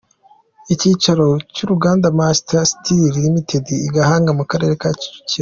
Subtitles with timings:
[0.73, 3.03] Ikicaro cy’Uruganda Master Steel
[3.35, 5.39] Ltd, i Gahanga mu Karere ka Kicukiro